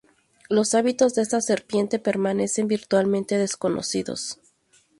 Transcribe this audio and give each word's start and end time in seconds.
Los 0.49 0.73
hábitos 0.73 1.13
de 1.13 1.21
esta 1.21 1.41
serpiente 1.41 1.99
permanecen 1.99 2.67
virtualmente 2.67 3.37
desconocidos. 3.37 4.39